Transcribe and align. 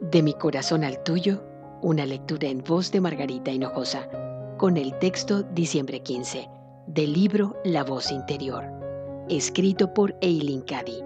De 0.00 0.22
mi 0.22 0.32
corazón 0.32 0.82
al 0.82 1.02
tuyo, 1.02 1.42
una 1.82 2.06
lectura 2.06 2.48
en 2.48 2.64
voz 2.64 2.90
de 2.90 3.02
Margarita 3.02 3.50
Hinojosa, 3.50 4.08
con 4.56 4.78
el 4.78 4.98
texto 4.98 5.42
Diciembre 5.42 6.00
15, 6.00 6.48
del 6.86 7.12
libro 7.12 7.54
La 7.66 7.84
voz 7.84 8.10
interior, 8.10 8.64
escrito 9.28 9.92
por 9.92 10.16
Eileen 10.22 10.62
Cady. 10.62 11.02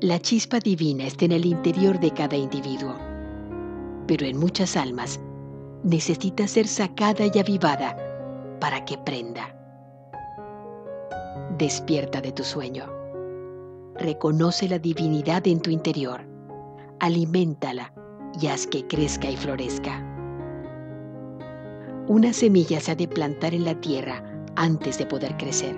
La 0.00 0.20
chispa 0.20 0.60
divina 0.60 1.08
está 1.08 1.24
en 1.24 1.32
el 1.32 1.44
interior 1.44 1.98
de 1.98 2.12
cada 2.12 2.36
individuo, 2.36 2.94
pero 4.06 4.24
en 4.24 4.38
muchas 4.38 4.76
almas 4.76 5.18
necesita 5.82 6.46
ser 6.46 6.68
sacada 6.68 7.24
y 7.34 7.36
avivada 7.36 7.96
para 8.60 8.84
que 8.84 8.96
prenda. 8.96 9.52
Despierta 11.58 12.20
de 12.20 12.30
tu 12.30 12.44
sueño. 12.44 12.84
Reconoce 13.96 14.68
la 14.68 14.78
divinidad 14.78 15.44
en 15.48 15.60
tu 15.60 15.70
interior. 15.70 16.35
Aliméntala 16.98 17.92
y 18.40 18.46
haz 18.46 18.66
que 18.66 18.86
crezca 18.86 19.30
y 19.30 19.36
florezca. 19.36 20.02
Una 22.08 22.32
semilla 22.32 22.80
se 22.80 22.92
ha 22.92 22.94
de 22.94 23.06
plantar 23.06 23.52
en 23.52 23.66
la 23.66 23.78
tierra 23.80 24.24
antes 24.56 24.96
de 24.96 25.04
poder 25.04 25.36
crecer. 25.36 25.76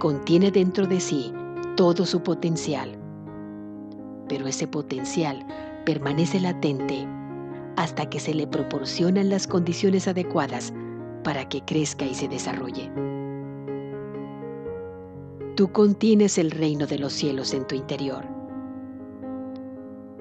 Contiene 0.00 0.50
dentro 0.50 0.86
de 0.88 0.98
sí 0.98 1.32
todo 1.76 2.04
su 2.06 2.22
potencial, 2.24 2.98
pero 4.28 4.48
ese 4.48 4.66
potencial 4.66 5.46
permanece 5.86 6.40
latente 6.40 7.06
hasta 7.76 8.10
que 8.10 8.18
se 8.18 8.34
le 8.34 8.48
proporcionan 8.48 9.30
las 9.30 9.46
condiciones 9.46 10.08
adecuadas 10.08 10.72
para 11.22 11.48
que 11.48 11.60
crezca 11.62 12.04
y 12.04 12.14
se 12.14 12.26
desarrolle. 12.26 12.90
Tú 15.54 15.70
contienes 15.70 16.36
el 16.36 16.50
reino 16.50 16.86
de 16.86 16.98
los 16.98 17.12
cielos 17.12 17.54
en 17.54 17.66
tu 17.66 17.76
interior. 17.76 18.40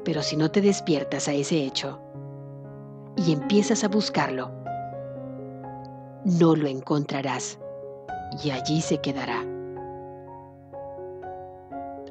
Pero 0.04 0.22
si 0.22 0.38
no 0.38 0.50
te 0.52 0.62
despiertas 0.62 1.28
a 1.28 1.34
ese 1.34 1.64
hecho 1.64 2.00
y 3.16 3.34
empiezas 3.34 3.84
a 3.84 3.88
buscarlo, 3.88 4.52
no 6.24 6.56
lo 6.56 6.68
encontrarás 6.68 7.60
y 8.44 8.52
allí 8.52 8.82
se 8.82 9.00
quedará. 9.00 9.46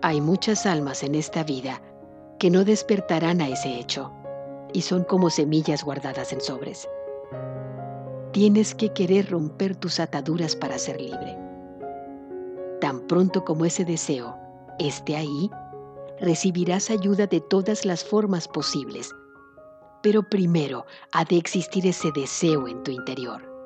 Hay 0.02 0.20
muchas 0.20 0.64
almas 0.66 1.02
en 1.02 1.14
esta 1.14 1.42
vida 1.42 1.80
que 2.38 2.50
no 2.50 2.64
despertarán 2.64 3.40
a 3.40 3.48
ese 3.48 3.78
hecho 3.78 4.12
y 4.72 4.82
son 4.82 5.04
como 5.04 5.30
semillas 5.30 5.82
guardadas 5.84 6.32
en 6.32 6.40
sobres. 6.40 6.88
Tienes 8.32 8.74
que 8.74 8.92
querer 8.92 9.30
romper 9.30 9.74
tus 9.74 9.98
ataduras 9.98 10.54
para 10.54 10.78
ser 10.78 11.00
libre. 11.00 11.36
Tan 12.80 13.00
pronto 13.08 13.44
como 13.44 13.64
ese 13.64 13.84
deseo 13.84 14.36
esté 14.78 15.16
ahí, 15.16 15.50
recibirás 16.20 16.90
ayuda 16.90 17.26
de 17.26 17.40
todas 17.40 17.84
las 17.84 18.04
formas 18.04 18.48
posibles. 18.48 19.14
Pero 20.02 20.22
primero 20.22 20.86
ha 21.12 21.24
de 21.24 21.36
existir 21.36 21.86
ese 21.86 22.12
deseo 22.12 22.68
en 22.68 22.82
tu 22.82 22.90
interior. 22.90 23.57